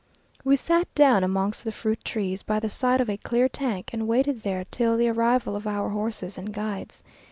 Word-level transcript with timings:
We 0.43 0.55
sat 0.55 0.87
down 0.95 1.23
amongst 1.23 1.63
the 1.63 1.71
fruit 1.71 2.03
trees, 2.03 2.41
by 2.41 2.59
the 2.59 2.69
side 2.69 3.01
of 3.01 3.07
a 3.07 3.17
clear 3.17 3.47
tank, 3.47 3.91
and 3.93 4.07
waited 4.07 4.41
there 4.41 4.65
till 4.71 4.97
the 4.97 5.09
arrival 5.09 5.55
of 5.55 5.67
our 5.67 5.89
horses 5.89 6.39
and 6.39 6.51
guides. 6.51 7.03